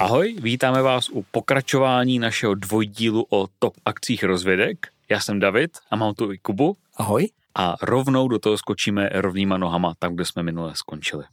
[0.00, 4.86] Ahoj, vítáme vás u pokračování našeho dvojdílu o top akcích rozvědek.
[5.10, 6.76] Já jsem David a mám tu i Kubu.
[6.96, 7.28] Ahoj.
[7.54, 11.24] A rovnou do toho skočíme rovnýma nohama, tam, kde jsme minule skončili.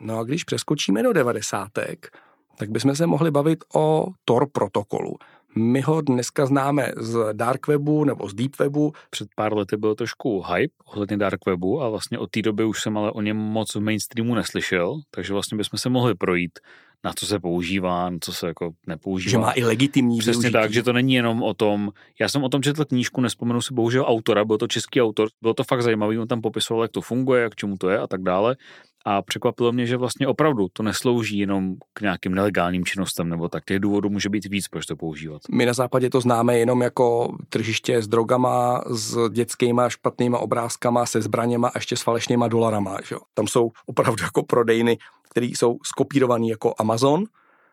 [0.00, 2.18] No a když přeskočíme do devadesátek,
[2.58, 5.16] tak bychom se mohli bavit o Tor protokolu.
[5.56, 8.92] My ho dneska známe z Dark Webu nebo z Deep Webu.
[9.10, 12.82] Před pár lety byl trošku hype ohledně Dark Webu a vlastně od té doby už
[12.82, 16.58] jsem ale o něm moc v mainstreamu neslyšel, takže vlastně bychom se mohli projít
[17.04, 19.30] na co se používá, na co se jako nepoužívá.
[19.30, 20.52] Že má i legitimní Přesně využití.
[20.52, 23.74] tak, že to není jenom o tom, já jsem o tom četl knížku, nespomenu si
[23.74, 27.00] bohužel autora, byl to český autor, bylo to fakt zajímavý, on tam popisoval, jak to
[27.00, 28.56] funguje, jak čemu to je a tak dále.
[29.04, 33.64] A překvapilo mě, že vlastně opravdu to neslouží jenom k nějakým nelegálním činnostem, nebo tak
[33.64, 35.42] těch důvodů může být víc, proč to používat.
[35.50, 41.22] My na západě to známe jenom jako tržiště s drogama, s dětskýma špatnýma obrázkama, se
[41.22, 42.98] zbraněma a ještě s falešnýma dolarama.
[43.08, 43.16] Že?
[43.34, 44.98] Tam jsou opravdu jako prodejny,
[45.30, 47.24] které jsou skopírované jako Amazon,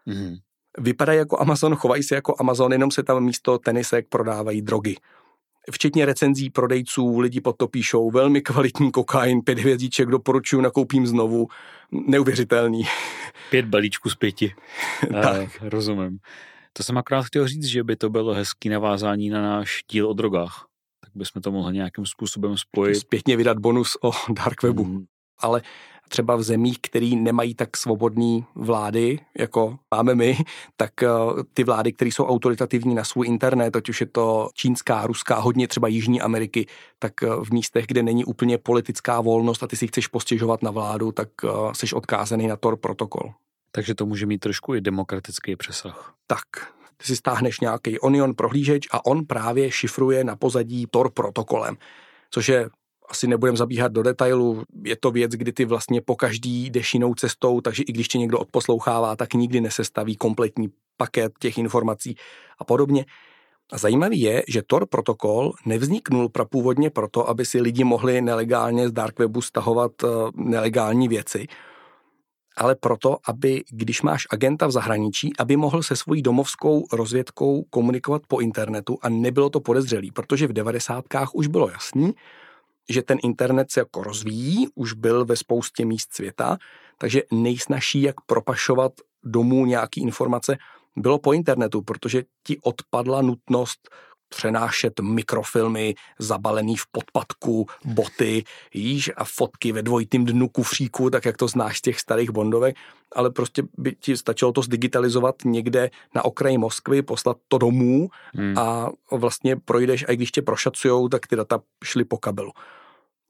[0.06, 0.36] Mhm.
[0.78, 4.96] vypadají jako Amazon, chovají se jako Amazon, jenom se tam místo tenisek prodávají drogy.
[5.72, 11.48] Včetně recenzí prodejců, lidi pod to píšou, velmi kvalitní kokain, pět hvězdíček, doporučuji, nakoupím znovu.
[12.08, 12.84] Neuvěřitelný.
[13.50, 14.54] Pět balíčků z pěti.
[15.12, 15.60] Tak.
[15.62, 16.18] Eh, rozumím.
[16.74, 20.14] To jsem akorát chtěl říct, že by to bylo hezký navázání na náš díl o
[20.14, 20.66] drogách.
[21.02, 22.96] Tak bychom to mohli nějakým způsobem spojit.
[22.96, 25.06] Zpětně vydat bonus o Dark Webu.
[25.42, 25.62] Ale
[26.12, 30.38] třeba v zemích, které nemají tak svobodné vlády, jako máme my,
[30.78, 31.08] tak eh,
[31.54, 35.68] ty vlády, které jsou autoritativní na svůj internet, ať už je to čínská, ruská, hodně
[35.68, 36.68] třeba Jižní Ameriky,
[37.00, 40.72] tak eh, v místech, kde není úplně politická volnost a ty si chceš postěžovat na
[40.72, 41.30] vládu, tak
[41.74, 43.34] jsi odkázaný na Tor protokol.
[43.72, 46.14] Takže to může mít trošku i demokratický přesah.
[46.28, 46.46] Tak,
[46.98, 51.78] ty si stáhneš nějaký Onion prohlížeč a on právě šifruje na pozadí Tor protokolem,
[52.32, 52.70] což je
[53.12, 57.14] asi nebudem zabíhat do detailu, je to věc, kdy ty vlastně po každý jdeš jinou
[57.14, 60.68] cestou, takže i když tě někdo odposlouchává, tak nikdy nesestaví kompletní
[60.98, 62.16] paket těch informací
[62.60, 63.06] a podobně.
[63.72, 68.92] A zajímavý je, že Tor protokol nevzniknul prapůvodně proto, aby si lidi mohli nelegálně z
[68.92, 71.48] Dark Webu stahovat eh, nelegální věci,
[72.58, 78.22] ale proto, aby, když máš agenta v zahraničí, aby mohl se svojí domovskou rozvědkou komunikovat
[78.28, 82.14] po internetu a nebylo to podezřelý, protože v devadesátkách už bylo jasný,
[82.90, 86.58] že ten internet se jako rozvíjí, už byl ve spoustě míst světa,
[86.98, 88.92] takže nejsnažší, jak propašovat
[89.24, 90.58] domů nějaký informace,
[90.96, 93.90] bylo po internetu, protože ti odpadla nutnost
[94.36, 98.44] přenášet mikrofilmy zabalený v podpadku, boty,
[98.74, 102.76] jíž a fotky ve dvojitým dnu kufříku, tak jak to znáš z těch starých bondovek,
[103.16, 108.58] ale prostě by ti stačilo to zdigitalizovat někde na okraji Moskvy, poslat to domů Hmm.
[108.58, 112.52] a vlastně projdeš, a i když tě prošacujou, tak ty data šly po kabelu.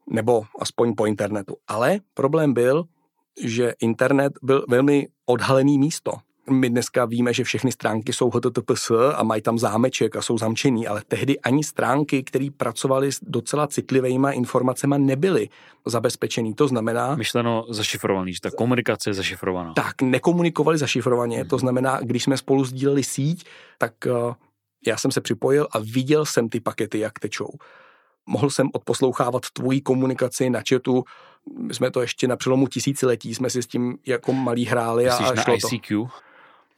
[0.10, 1.56] Nebo aspoň po internetu.
[1.68, 2.84] Ale problém byl,
[3.44, 6.12] že internet byl velmi odhalený místo.
[6.52, 10.88] My dneska víme, že všechny stránky jsou HTTPS a mají tam zámeček a jsou zamčený,
[10.88, 15.50] ale tehdy ani stránky, které pracovaly s docela citlivými informacemi, nebyly
[15.86, 16.54] zabezpečený.
[16.54, 19.74] To znamená, Myšleno zašifrovaný, že ta komunikace je zašifrovaná.
[19.74, 21.46] tak nekomunikovali zašifrovaně.
[21.46, 23.46] To znamená, když jsme spolu sdíleli síť,
[23.78, 24.34] tak eh,
[24.88, 27.50] já jsem se připojil a viděl jsem ty pakety, jak tečou.
[28.26, 31.04] Mohl jsem odposlouchávat tvoji komunikaci na chatu.
[31.58, 35.12] My jsme to ještě na přelomu tisíciletí, jsme si s tím jako malí hráli a,
[35.12, 36.08] Myslíš a na šlo to.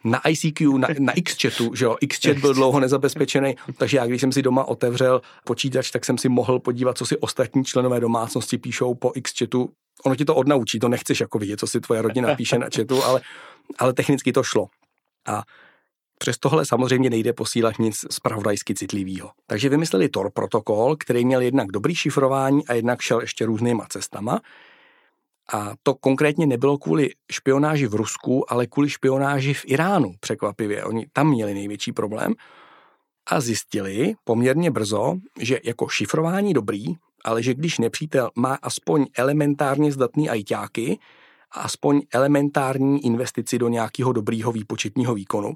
[0.03, 4.31] Na ICQ, na, na Xchatu, že jo, Xchat byl dlouho nezabezpečený, takže já, když jsem
[4.31, 8.95] si doma otevřel počítač, tak jsem si mohl podívat, co si ostatní členové domácnosti píšou
[8.95, 9.69] po Xchatu.
[10.05, 13.03] Ono ti to odnaučí, to nechceš jako vidět, co si tvoje rodina píše na chatu,
[13.03, 13.21] ale,
[13.79, 14.67] ale technicky to šlo.
[15.27, 15.43] A
[16.17, 19.31] přes tohle samozřejmě nejde posílat nic spravodajsky citlivého.
[19.47, 24.41] Takže vymysleli Tor protokol, který měl jednak dobrý šifrování a jednak šel ještě různýma cestama.
[25.53, 30.83] A to konkrétně nebylo kvůli špionáži v Rusku, ale kvůli špionáži v Iránu, překvapivě.
[30.83, 32.33] Oni tam měli největší problém
[33.29, 36.85] a zjistili poměrně brzo, že jako šifrování dobrý,
[37.25, 40.99] ale že když nepřítel má aspoň elementárně zdatný ajťáky
[41.51, 45.53] a aspoň elementární investici do nějakého dobrýho výpočetního výkonu,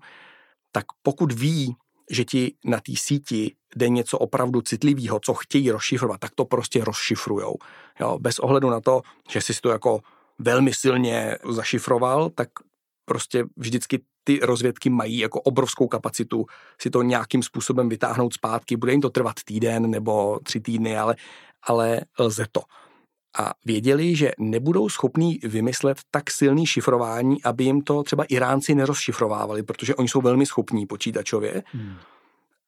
[0.71, 1.75] tak pokud ví,
[2.09, 6.83] že ti na té síti jde něco opravdu citlivého, co chtějí rozšifrovat, tak to prostě
[6.83, 7.55] rozšifrujou.
[7.99, 9.99] Jo, bez ohledu na to, že jsi si to jako
[10.39, 12.49] velmi silně zašifroval, tak
[13.05, 16.45] prostě vždycky ty rozvědky mají jako obrovskou kapacitu
[16.81, 18.77] si to nějakým způsobem vytáhnout zpátky.
[18.77, 21.15] Bude jim to trvat týden nebo tři týdny, ale,
[21.63, 22.61] ale lze to.
[23.39, 29.63] A věděli, že nebudou schopní vymyslet tak silný šifrování, aby jim to třeba Iránci nerozšifrovávali,
[29.63, 31.63] protože oni jsou velmi schopní počítačově.
[31.73, 31.95] Hmm.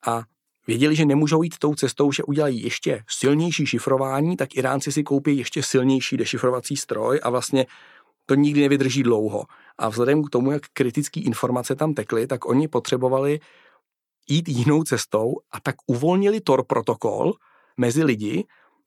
[0.08, 0.24] A
[0.68, 5.38] věděli, že nemůžou jít tou cestou, že udělají ještě silnější šifrování, tak Iránci si koupí
[5.38, 7.66] ještě silnější dešifrovací stroj a vlastně
[8.26, 9.46] to nikdy nevydrží dlouho.
[9.78, 13.40] A vzhledem k tomu, jak kritické informace tam tekly, tak oni potřebovali
[14.30, 17.34] jít jinou cestou a tak uvolnili Tor protokol
[17.78, 18.46] mezi lidi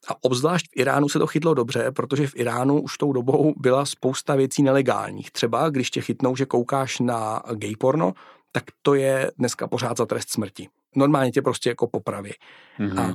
[0.09, 3.85] a obzvlášť v Iránu se to chytlo dobře, protože v Iránu už tou dobou byla
[3.85, 5.31] spousta věcí nelegálních.
[5.31, 8.13] Třeba když tě chytnou, že koukáš na gay porno,
[8.53, 10.69] tak to je dneska pořád za trest smrti.
[10.97, 12.33] Normálně tě prostě jako popraví.
[12.79, 13.01] Mm-hmm.
[13.01, 13.15] A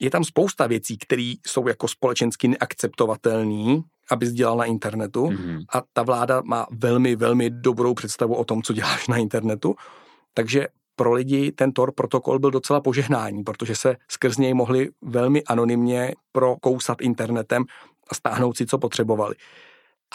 [0.00, 5.64] je tam spousta věcí, které jsou jako společensky neakceptovatelné, aby dělal na internetu mm-hmm.
[5.74, 9.74] a ta vláda má velmi, velmi dobrou představu o tom, co děláš na internetu.
[10.34, 10.68] Takže
[11.00, 16.14] pro lidi ten Tor protokol byl docela požehnání, protože se skrz něj mohli velmi anonymně
[16.32, 17.64] prokousat internetem
[18.10, 19.34] a stáhnout si, co potřebovali.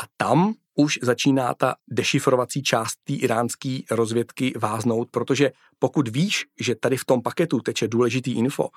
[0.02, 6.76] A tam už začíná ta dešifrovací část té iránské rozvědky váznout, protože pokud víš, že
[6.76, 8.70] tady v tom paketu teče důležitý info,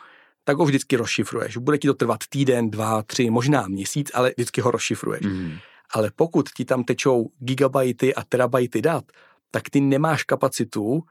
[0.45, 1.57] tak ho vždycky rozšifruješ.
[1.57, 5.27] Bude ti to trvat týden, dva, tři, možná měsíc, ale vždycky ho rozšifruješ.
[5.27, 5.57] Mm.
[5.95, 9.05] Ale pokud ti tam tečou gigabajty a terabajty dat,
[9.51, 11.05] tak ty nemáš kapacitu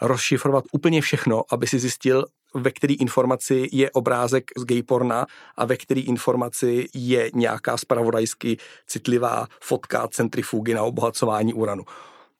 [0.00, 2.24] rozšifrovat úplně všechno, aby si zjistil,
[2.54, 5.26] ve který informaci je obrázek z gayporna
[5.56, 8.56] a ve který informaci je nějaká spravodajsky
[8.86, 11.84] citlivá fotka centrifugy na obohacování uranu.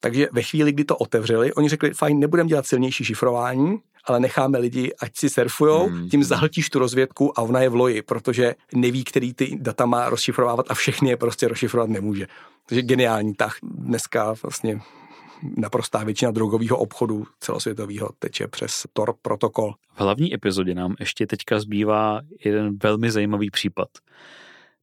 [0.01, 4.59] Takže ve chvíli, kdy to otevřeli, oni řekli, fajn, nebudeme dělat silnější šifrování, ale necháme
[4.59, 6.09] lidi, ať si surfujou, hmm.
[6.09, 10.11] tím zahltíš tu rozvědku a ona je v loji, protože neví, který ty data má
[10.11, 12.27] rozšifrovávat a všechny je prostě rozšifrovat nemůže.
[12.67, 13.57] Takže geniální tah.
[13.63, 14.81] Dneska vlastně
[15.57, 19.75] naprostá většina drogového obchodu celosvětového teče přes Tor protokol.
[19.95, 23.89] V hlavní epizodě nám ještě teďka zbývá jeden velmi zajímavý případ.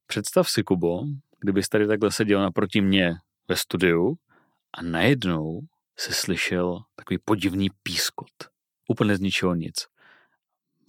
[0.08, 1.04] Představ si, Kubo,
[1.40, 3.16] kdybys tady takhle seděl naproti mě
[3.48, 4.16] ve studiu
[4.74, 5.62] a najednou
[5.98, 8.30] se slyšel takový podivný pískot.
[8.88, 9.88] Úplně z ničeho nic.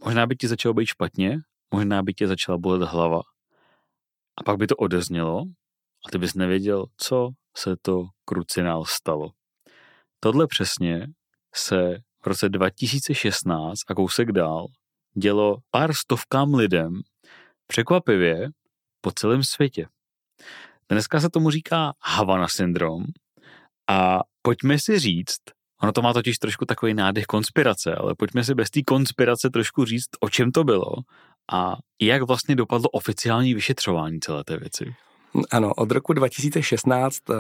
[0.05, 1.39] Možná by ti začalo být špatně,
[1.75, 3.21] možná by tě začala bolet hlava.
[4.37, 5.45] A pak by to odeznělo
[6.07, 9.31] a ty bys nevěděl, co se to krucinál stalo.
[10.21, 11.07] Tohle přesně
[11.55, 14.67] se v roce 2016 a kousek dál
[15.15, 17.01] dělo pár stovkám lidem
[17.67, 18.49] překvapivě
[19.01, 19.87] po celém světě.
[20.89, 23.05] Dneska se tomu říká Havana syndrom
[23.91, 25.41] a pojďme si říct,
[25.83, 29.85] ono to má totiž trošku takový nádech konspirace, ale pojďme si bez té konspirace trošku
[29.85, 30.93] říct, o čem to bylo
[31.53, 34.95] a jak vlastně dopadlo oficiální vyšetřování celé té věci.
[35.51, 37.35] Ano, od roku 2016 eh,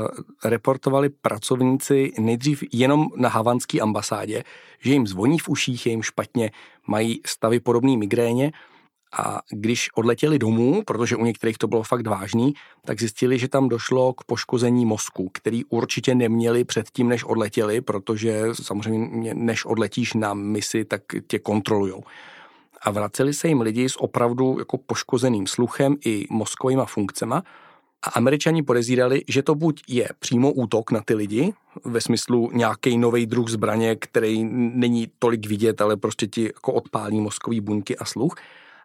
[0.44, 4.44] reportovali pracovníci nejdřív jenom na havanské ambasádě,
[4.80, 6.50] že jim zvoní v uších, je jim špatně,
[6.86, 8.52] mají stavy podobné migréně.
[9.12, 12.54] A když odletěli domů, protože u některých to bylo fakt vážný,
[12.84, 18.42] tak zjistili, že tam došlo k poškození mozku, který určitě neměli předtím, než odletěli, protože
[18.52, 22.02] samozřejmě než odletíš na misi, tak tě kontrolujou.
[22.82, 27.34] A vraceli se jim lidi s opravdu jako poškozeným sluchem i mozkovými funkcemi
[28.02, 31.52] a američani podezírali, že to buď je přímo útok na ty lidi,
[31.84, 37.20] ve smyslu nějaký nový druh zbraně, který není tolik vidět, ale prostě ti jako odpálí
[37.20, 38.34] mozkový buňky a sluch,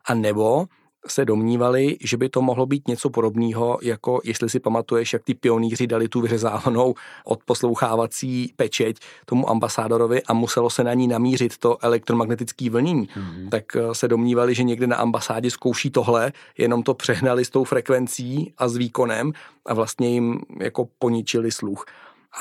[0.06, 0.66] a nebo
[1.08, 5.34] se domnívali, že by to mohlo být něco podobného, jako jestli si pamatuješ, jak ty
[5.34, 6.94] pionýři dali tu vyřezávanou
[7.26, 13.08] odposlouchávací pečeť tomu ambasádorovi a muselo se na ní namířit to elektromagnetické vlnění.
[13.08, 13.50] Mm-hmm.
[13.50, 17.64] Tak eh, se domnívali, že někde na ambasádě zkouší tohle, jenom to přehnali s tou
[17.64, 19.32] frekvencí a s výkonem
[19.66, 21.86] a vlastně jim jako poničili sluch.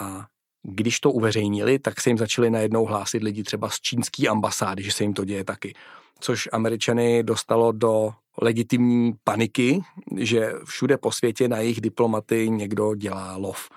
[0.01, 0.27] A
[0.63, 4.93] když to uveřejnili, tak se jim začali najednou hlásit lidi třeba z čínské ambasády, že
[4.93, 5.75] se jim to děje taky
[6.23, 9.83] což Američany dostalo do legitimní paniky,
[10.17, 13.69] že všude po světě na jejich diplomaty někdo dělá lov.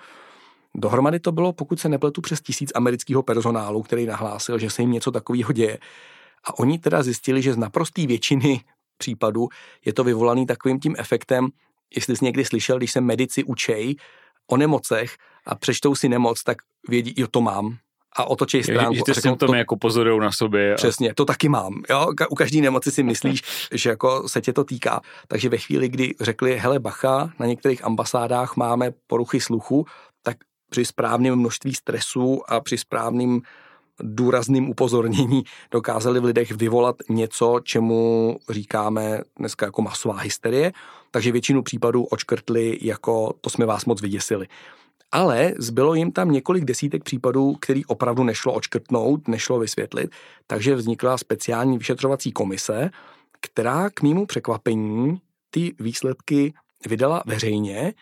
[0.74, 4.92] Dohromady to bylo, pokud se nepletu, přes tisíc amerického personálu, který nahlásil, že se jim
[4.92, 5.78] něco takového děje.
[6.44, 8.60] A oni teda zjistili, že z naprosté většiny
[8.98, 9.48] případů
[9.84, 11.48] je to vyvolaný takovým tím efektem,
[11.94, 13.96] jestli jsi někdy slyšel, když se medici učej
[14.46, 16.58] o nemocech a přečtou si nemoc, tak
[16.88, 17.76] vědí, jo, to mám,
[18.16, 18.94] a otočí stránku.
[18.94, 20.72] Že ty symptomy to, jako pozorují na sobě.
[20.72, 20.76] A...
[20.76, 21.82] Přesně, to taky mám.
[21.90, 22.06] Jo?
[22.30, 23.42] U každé nemoci si myslíš,
[23.72, 25.00] že jako se tě to týká.
[25.28, 29.86] Takže ve chvíli, kdy řekli, hele bacha, na některých ambasádách máme poruchy sluchu,
[30.22, 30.36] tak
[30.70, 33.42] při správném množství stresu a při správným
[34.00, 40.72] důrazným upozornění dokázali v lidech vyvolat něco, čemu říkáme dneska jako masová hysterie,
[41.10, 44.46] takže většinu případů očkrtli jako to jsme vás moc vyděsili.
[45.12, 50.10] Ale zbylo jim tam několik desítek případů, který opravdu nešlo očkrtnout, nešlo vysvětlit,
[50.46, 52.90] takže vznikla speciální vyšetřovací komise,
[53.40, 55.20] která k mýmu překvapení
[55.50, 56.54] ty výsledky
[56.88, 57.94] vydala veřejně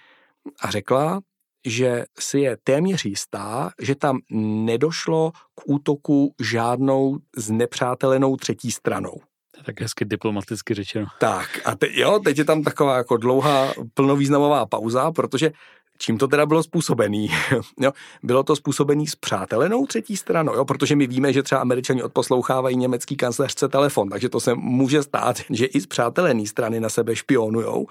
[0.60, 1.20] a řekla,
[1.66, 4.18] že si je téměř jistá, že tam
[4.64, 9.20] nedošlo k útoku žádnou znepřátelenou třetí stranou.
[9.64, 11.06] Tak hezky diplomaticky řečeno.
[11.20, 15.52] Tak a te, jo, teď je tam taková jako dlouhá plnovýznamová pauza, protože
[15.98, 17.30] Čím to teda bylo způsobený?
[17.80, 22.02] jo, bylo to způsobený s přátelenou třetí stranou, jo, protože my víme, že třeba američani
[22.02, 26.88] odposlouchávají německý kancléřce telefon, takže to se může stát, že i z přátelený strany na
[26.88, 27.86] sebe špionujou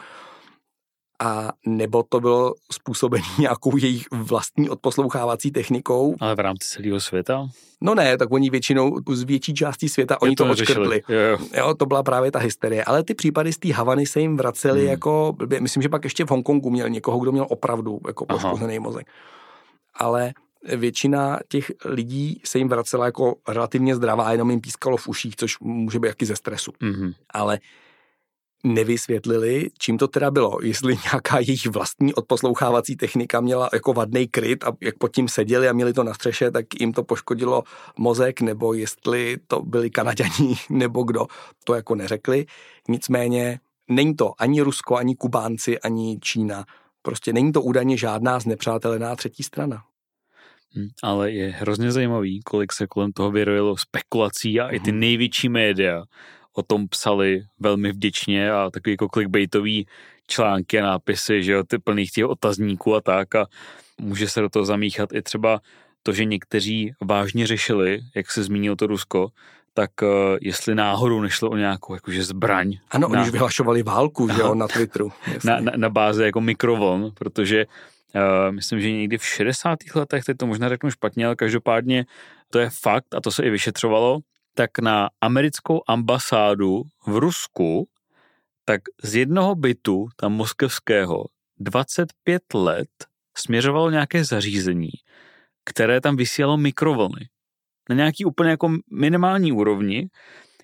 [1.24, 6.16] a nebo to bylo způsobené nějakou jejich vlastní odposlouchávací technikou.
[6.20, 7.48] Ale v rámci celého světa?
[7.82, 11.02] No ne, tak oni většinou z větší části světa, oni to, to odškrtli.
[11.10, 11.38] Jo, jo.
[11.58, 12.84] jo, to byla právě ta hysterie.
[12.84, 14.90] Ale ty případy z té Havany se jim vracely hmm.
[14.90, 19.08] jako, myslím, že pak ještě v Hongkongu měl někoho, kdo měl opravdu jako poškozený mozek.
[19.96, 20.34] Ale
[20.76, 25.60] většina těch lidí se jim vracela jako relativně zdravá, jenom jim pískalo v uších, což
[25.60, 26.72] může být jaký ze stresu.
[26.72, 27.14] Mm-hmm.
[27.30, 27.60] Ale
[28.64, 30.58] nevysvětlili, čím to teda bylo.
[30.62, 35.70] Jestli nějaká jejich vlastní odposlouchávací technika měla jako vadný kryt a jak pod tím seděli
[35.70, 37.64] a měli to na střeše, tak jim to poškodilo
[37.98, 41.28] mozek, nebo jestli to byli Kanaďani nebo kdo,
[41.64, 42.46] to jako neřekli.
[42.90, 46.66] Nicméně není to ani Rusko, ani Kubánci, ani Čína.
[47.02, 49.84] Prostě není to údajně žádná znepřátelená třetí strana.
[50.78, 55.00] Hm, ale je hrozně zajímavý, kolik se kolem toho vyrojilo spekulací a i ty mhm.
[55.00, 56.04] největší média
[56.54, 59.88] o tom psali velmi vděčně a takový jako clickbaitový
[60.28, 63.46] články a nápisy, že jo, ty plných těch otazníků a tak a
[64.02, 65.62] může se do toho zamíchat i třeba
[66.04, 69.30] to, že někteří vážně řešili, jak se zmínil to Rusko,
[69.74, 70.08] tak uh,
[70.42, 72.78] jestli náhodou nešlo o nějakou jakože zbraň.
[72.92, 75.12] Ano, na, oni už vyhlašovali válku, že jo, na Twitteru.
[75.44, 79.80] Na, na, na báze jako mikrovln, protože uh, myslím, že někdy v 60.
[79.96, 82.06] letech, teď to možná řeknu špatně, ale každopádně
[82.50, 84.20] to je fakt a to se i vyšetřovalo,
[84.56, 87.88] tak na americkou ambasádu v Rusku,
[88.66, 91.26] tak z jednoho bytu, tam moskevského,
[91.60, 92.90] 25 let
[93.38, 94.90] směřovalo nějaké zařízení,
[95.66, 97.28] které tam vysílalo mikrovlny.
[97.90, 100.10] Na nějaký úplně jako minimální úrovni,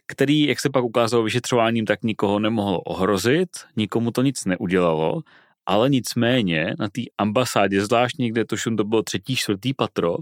[0.07, 5.21] který, jak se pak ukázalo vyšetřováním, tak nikoho nemohlo ohrozit, nikomu to nic neudělalo
[5.69, 10.17] ale nicméně na té ambasádě, zvlášť někde, to to bylo třetí, čtvrtý patro,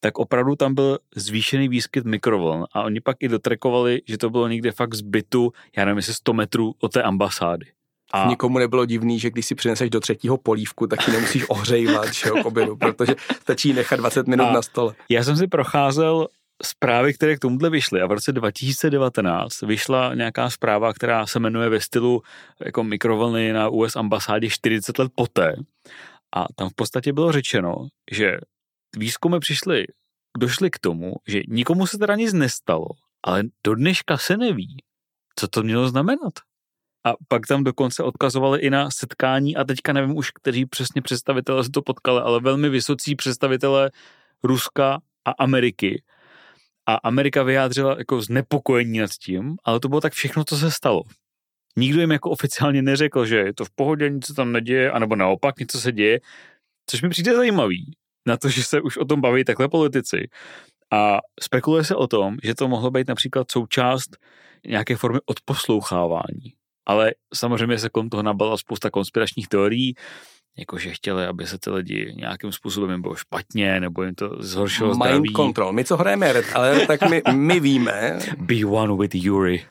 [0.00, 4.48] tak opravdu tam byl zvýšený výskyt mikrovln a oni pak i dotrekovali, že to bylo
[4.48, 7.66] někde fakt z bytu, já nevím, jestli 100 metrů od té ambasády.
[8.12, 12.14] A nikomu nebylo divný, že když si přineseš do třetího polívku, tak ji nemusíš ohřejvat,
[12.14, 14.94] že jo, k obědu, protože stačí nechat 20 minut a na stole.
[15.08, 16.26] Já jsem si procházel
[16.64, 21.68] zprávy, které k tomuhle vyšly a v roce 2019 vyšla nějaká zpráva, která se jmenuje
[21.68, 22.22] ve stylu
[22.64, 25.54] jako mikrovlny na US ambasádě 40 let poté
[26.36, 27.74] a tam v podstatě bylo řečeno,
[28.12, 28.36] že
[28.96, 29.84] výzkumy přišly,
[30.38, 32.86] došly k tomu, že nikomu se teda nic nestalo,
[33.24, 34.76] ale do dneška se neví,
[35.38, 36.32] co to mělo znamenat.
[37.06, 41.64] A pak tam dokonce odkazovali i na setkání a teďka nevím už, kteří přesně představitelé
[41.64, 43.90] se to potkali, ale velmi vysocí představitelé
[44.42, 46.02] Ruska a Ameriky,
[46.86, 51.02] a Amerika vyjádřila jako znepokojení nad tím, ale to bylo tak všechno, co se stalo.
[51.76, 55.16] Nikdo jim jako oficiálně neřekl, že je to v pohodě, nic se tam neděje, anebo
[55.16, 56.20] naopak něco se děje,
[56.90, 57.92] což mi přijde zajímavý
[58.26, 60.28] na to, že se už o tom baví takhle politici.
[60.92, 64.16] A spekuluje se o tom, že to mohlo být například součást
[64.66, 66.52] nějaké formy odposlouchávání.
[66.86, 69.94] Ale samozřejmě se kolem toho nabala spousta konspiračních teorií,
[70.58, 75.04] jakože chtěli, aby se ty lidi nějakým způsobem bylo špatně, nebo jim to zhoršilo Mind
[75.04, 75.32] zdraví.
[75.32, 75.72] control.
[75.72, 78.18] My co hrajeme red, ale tak my, my víme.
[78.38, 79.64] Be one with Yuri.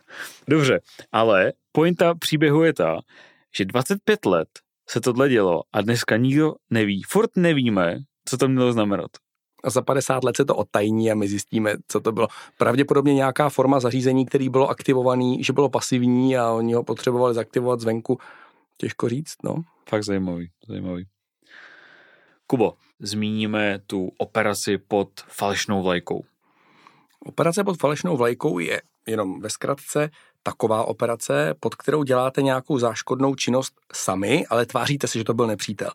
[0.47, 0.79] Dobře,
[1.11, 2.97] ale pointa příběhu je ta,
[3.57, 4.47] že 25 let
[4.89, 7.01] se tohle dělo a dneska nikdo neví.
[7.07, 9.11] Furt nevíme, co to mělo znamenat.
[9.63, 12.27] A za 50 let se to odtajní a my zjistíme, co to bylo.
[12.57, 17.79] Pravděpodobně nějaká forma zařízení, který bylo aktivovaný, že bylo pasivní a oni ho potřebovali zaktivovat
[17.79, 18.19] zvenku.
[18.77, 19.55] Těžko říct, no.
[19.89, 21.07] Fakt zajímavý, zajímavý.
[22.47, 26.23] Kubo, zmíníme tu operaci pod falešnou vlajkou.
[27.19, 30.09] Operace pod falešnou vlajkou je jenom ve zkratce
[30.43, 35.47] taková operace, pod kterou děláte nějakou záškodnou činnost sami, ale tváříte se, že to byl
[35.47, 35.89] nepřítel.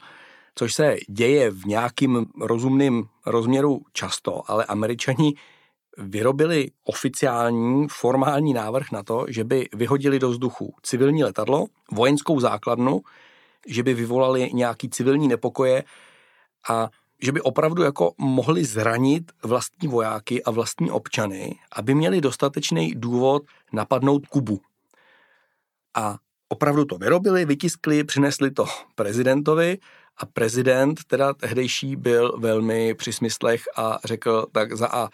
[0.54, 5.34] Což se děje v nějakým rozumným rozměru často, ale američani
[5.98, 13.00] vyrobili oficiální formální návrh na to, že by vyhodili do vzduchu civilní letadlo, vojenskou základnu,
[13.66, 15.84] že by vyvolali nějaký civilní nepokoje
[16.68, 16.88] a
[17.22, 23.42] že by opravdu jako mohli zranit vlastní vojáky a vlastní občany, aby měli dostatečný důvod
[23.72, 24.60] napadnout Kubu.
[25.96, 26.16] A
[26.48, 28.64] opravdu to vyrobili, vytiskli, přinesli to
[28.94, 29.78] prezidentovi
[30.16, 35.08] a prezident teda tehdejší byl velmi při smyslech a řekl tak za A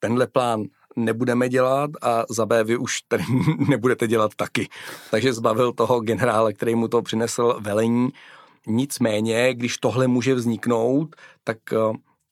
[0.00, 0.64] tenhle plán
[0.96, 3.24] nebudeme dělat a za B vy už tady
[3.68, 4.68] nebudete dělat taky.
[5.10, 8.08] Takže zbavil toho generále, který mu to přinesl velení.
[8.66, 11.76] Nicméně, když tohle může vzniknout, tak eh,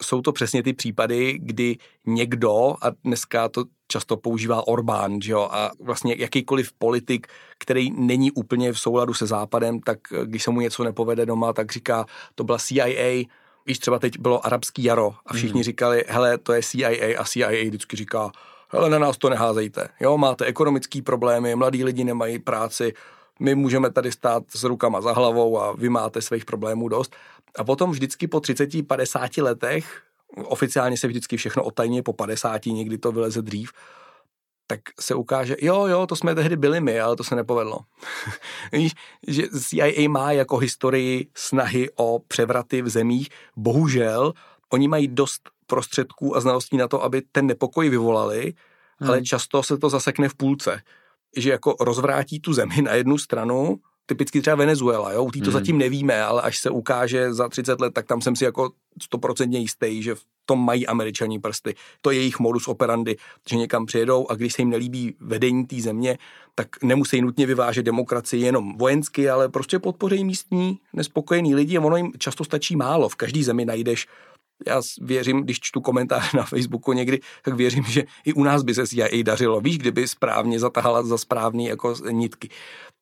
[0.03, 5.49] jsou to přesně ty případy, kdy někdo, a dneska to často používá Orbán, že jo,
[5.51, 7.27] a vlastně jakýkoliv politik,
[7.59, 11.73] který není úplně v souladu se Západem, tak když se mu něco nepovede doma, tak
[11.73, 13.25] říká, to byla CIA,
[13.69, 15.65] víš, třeba teď bylo arabský jaro a všichni mm.
[15.65, 18.31] říkali, hele, to je CIA a CIA vždycky říká,
[18.69, 22.95] hele, na nás to neházejte, jo, máte ekonomické problémy, mladí lidi nemají práci,
[23.41, 27.17] my můžeme tady stát s rukama za hlavou a vy máte svých problémů dost.
[27.59, 30.03] A potom vždycky po 30-50 letech,
[30.45, 33.73] oficiálně se vždycky všechno otajně, po 50 někdy to vyleze dřív,
[34.71, 37.79] tak se ukáže, jo, jo, to jsme tehdy byli my, ale to se nepovedlo.
[38.73, 38.93] Víš,
[39.27, 43.29] že CIA má jako historii snahy o převraty v zemích.
[43.57, 44.33] Bohužel,
[44.73, 48.55] oni mají dost prostředků a znalostí na to, aby ten nepokoj vyvolali,
[48.99, 49.11] hmm.
[49.11, 50.83] ale často se to zasekne v půlce.
[51.37, 55.53] Že jako rozvrátí tu zemi na jednu stranu, typicky třeba Venezuela, jo, u to hmm.
[55.53, 58.71] zatím nevíme, ale až se ukáže za 30 let, tak tam jsem si jako
[59.03, 61.75] stoprocentně jistý, že v tom mají američaní prsty.
[62.03, 63.17] To je jejich modus operandi,
[63.51, 66.19] že někam přijedou a když se jim nelíbí vedení té země,
[66.55, 71.97] tak nemusí nutně vyvážet demokracii jenom vojensky, ale prostě podpoří místní nespokojený lidi a ono
[71.97, 73.09] jim často stačí málo.
[73.09, 74.07] V každé zemi najdeš
[74.67, 78.75] já věřím, když čtu komentáře na Facebooku někdy, tak věřím, že i u nás by
[78.75, 79.61] se CIA dařilo.
[79.61, 82.49] Víš, kdyby správně zatahala za správný jako nitky.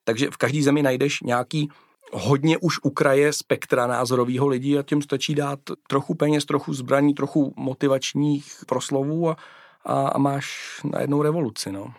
[0.06, 1.68] Takže v každé zemi najdeš nějaký
[2.12, 5.58] hodně už u kraje spektra názorového lidí a tím stačí dát
[5.88, 9.36] trochu peněz, trochu zbraní, trochu motivačních proslovů a,
[9.84, 10.46] a, a máš
[10.84, 11.72] najednou revoluci.
[11.72, 11.94] No.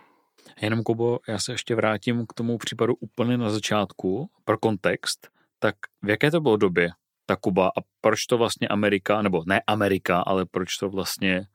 [0.61, 5.27] Jenom, Kubo, já se ještě vrátím k tomu případu úplně na začátku, pro kontext.
[5.59, 6.89] Tak v jaké to bylo době,
[7.25, 11.47] ta Kuba a proč to vlastně Amerika, nebo ne Amerika, ale proč to vlastně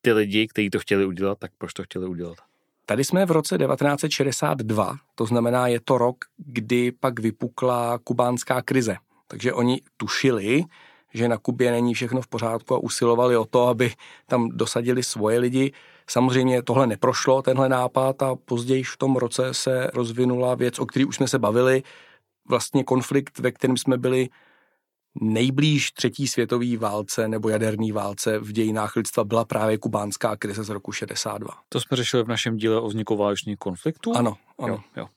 [0.00, 2.47] ty lidi, kteří to chtěli udělat, tak proč to chtěli udělat?
[2.88, 8.96] Tady jsme v roce 1962, to znamená, je to rok, kdy pak vypukla kubánská krize.
[9.26, 10.64] Takže oni tušili,
[11.14, 13.92] že na Kubě není všechno v pořádku a usilovali o to, aby
[14.26, 15.72] tam dosadili svoje lidi.
[16.10, 21.06] Samozřejmě tohle neprošlo, tenhle nápad a později v tom roce se rozvinula věc, o které
[21.06, 21.82] už jsme se bavili,
[22.48, 24.28] vlastně konflikt, ve kterém jsme byli
[25.20, 30.68] nejblíž třetí světové válce nebo jaderné válce v dějinách lidstva byla právě kubánská krize z
[30.68, 31.48] roku 62.
[31.68, 34.16] To jsme řešili v našem díle o vzniku válečných konfliktů?
[34.16, 34.74] Ano, ano.
[34.74, 35.08] Jo, jo.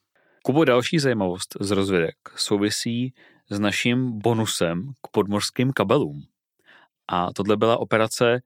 [0.44, 3.14] Kubo, další zajímavost z rozvědek souvisí
[3.50, 6.24] s naším bonusem k podmořským kabelům.
[7.08, 8.42] A tohle byla operace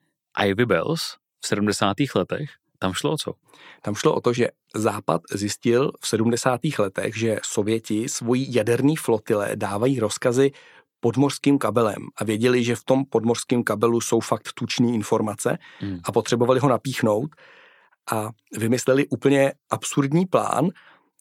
[0.46, 1.02] Ivy Bells
[1.42, 1.96] v 70.
[2.16, 2.50] letech.
[2.80, 3.34] Tam šlo o co?
[3.82, 6.60] Tam šlo o to, že Západ zjistil v 70.
[6.80, 10.52] letech, že Sověti svojí jaderní flotile dávají rozkazy
[11.06, 16.00] podmořským kabelem a věděli, že v tom podmořském kabelu jsou fakt tučné informace hmm.
[16.04, 17.30] a potřebovali ho napíchnout
[18.12, 20.70] a vymysleli úplně absurdní plán,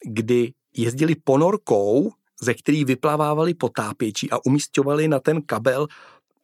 [0.07, 2.11] kdy jezdili ponorkou,
[2.43, 5.87] ze který vyplavávali potápěči a umístovali na ten kabel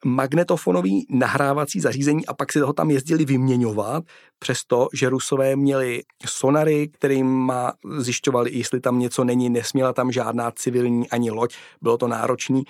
[0.04, 4.04] magnetofonový nahrávací zařízení a pak si toho tam jezdili vyměňovat,
[4.38, 7.52] přesto, že Rusové měli sonary, kterým
[7.98, 12.64] zjišťovali, jestli tam něco není, nesměla tam žádná civilní ani loď, bylo to náročný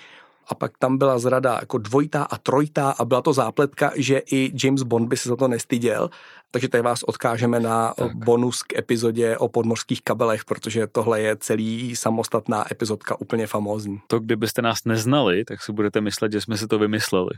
[0.47, 4.51] a pak tam byla zrada jako dvojitá a trojitá a byla to zápletka, že i
[4.63, 6.09] James Bond by se za to nestyděl.
[6.51, 8.15] Takže tady vás odkážeme na tak.
[8.15, 14.01] bonus k epizodě o podmořských kabelech, protože tohle je celý samostatná epizodka úplně famózní.
[14.07, 17.31] To, kdybyste nás neznali, tak si budete myslet, že jsme si to vymysleli.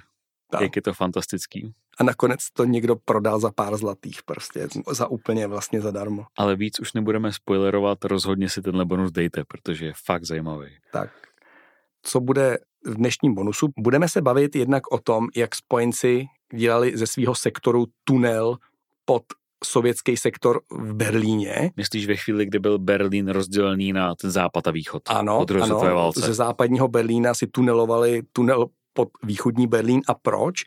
[0.52, 0.62] Tak.
[0.62, 1.74] Jak je to fantastický.
[1.98, 6.26] A nakonec to někdo prodal za pár zlatých prostě, za úplně vlastně zadarmo.
[6.38, 10.68] Ale víc už nebudeme spoilerovat, rozhodně si tenhle bonus dejte, protože je fakt zajímavý.
[10.92, 11.10] Tak.
[12.04, 13.68] Co bude v dnešním bonusu.
[13.78, 18.58] Budeme se bavit jednak o tom, jak spojenci dělali ze svého sektoru tunel
[19.06, 19.24] pod
[19.64, 21.72] sovětský sektor v Berlíně.
[21.78, 25.04] Myslíš ve chvíli, kdy byl Berlín rozdělený na ten západ a východ?
[25.06, 26.20] Ano, ano válce.
[26.20, 30.02] ze západního Berlína si tunelovali tunel pod východní Berlín.
[30.08, 30.64] A proč?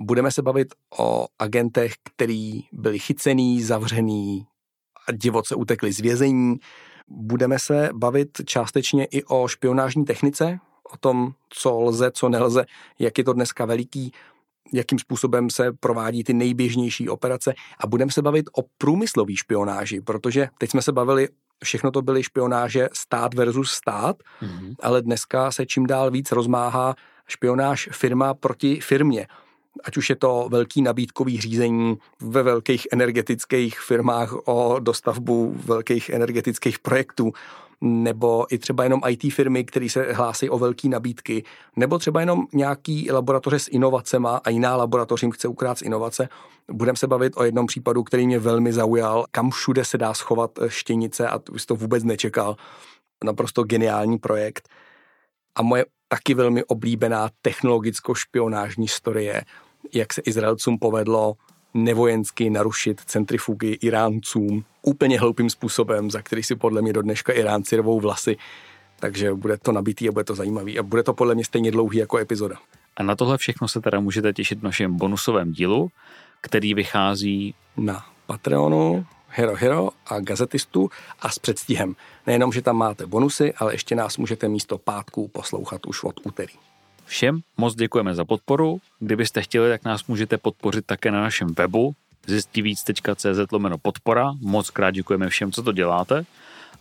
[0.00, 4.46] Budeme se bavit o agentech, který byli chycený, zavřený
[5.08, 6.56] a divoce utekli z vězení.
[7.08, 10.58] Budeme se bavit částečně i o špionážní technice,
[10.92, 12.64] o tom, co lze, co nelze,
[12.98, 14.12] jak je to dneska veliký,
[14.72, 20.48] jakým způsobem se provádí ty nejběžnější operace a budeme se bavit o průmyslové špionáži, protože
[20.58, 21.28] teď jsme se bavili,
[21.64, 24.74] všechno to byly špionáže stát versus stát, mm-hmm.
[24.80, 26.94] ale dneska se čím dál víc rozmáhá
[27.28, 29.26] špionáž firma proti firmě.
[29.84, 36.78] Ať už je to velký nabídkový řízení ve velkých energetických firmách o dostavbu velkých energetických
[36.78, 37.32] projektů,
[37.80, 41.44] nebo i třeba jenom IT firmy, které se hlásí o velké nabídky,
[41.76, 46.28] nebo třeba jenom nějaký laboratoře s inovacema a jiná laboratoř jim chce ukrát inovace.
[46.72, 50.50] Budeme se bavit o jednom případu, který mě velmi zaujal, kam všude se dá schovat
[50.68, 52.56] štěnice a to to vůbec nečekal.
[53.24, 54.68] Naprosto geniální projekt.
[55.54, 59.44] A moje taky velmi oblíbená technologicko-špionážní storie
[59.94, 61.34] jak se Izraelcům povedlo
[61.74, 67.76] nevojensky narušit centrifugy Iráncům úplně hloupým způsobem, za který si podle mě do dneška Iránci
[67.76, 68.36] rvou vlasy.
[69.00, 70.78] Takže bude to nabitý a bude to zajímavý.
[70.78, 72.56] A bude to podle mě stejně dlouhý jako epizoda.
[72.96, 75.90] A na tohle všechno se teda můžete těšit v našem bonusovém dílu,
[76.40, 81.96] který vychází na Patreonu, Hero Hero a Gazetistu a s předstihem.
[82.26, 86.54] Nejenom, že tam máte bonusy, ale ještě nás můžete místo pátků poslouchat už od úterý.
[87.10, 88.80] Všem moc děkujeme za podporu.
[88.98, 91.94] Kdybyste chtěli, tak nás můžete podpořit také na našem webu
[92.26, 94.32] zjistivíc.cz lomeno podpora.
[94.40, 96.24] Moc krát děkujeme všem, co to děláte.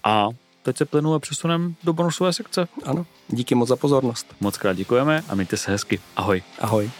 [0.03, 0.27] A
[0.63, 2.67] teď se plynule přesuneme do bonusové sekce.
[2.85, 4.35] Ano, díky moc za pozornost.
[4.39, 5.99] Moc krát děkujeme a mějte se hezky.
[6.15, 6.43] Ahoj.
[6.59, 6.91] Ahoj.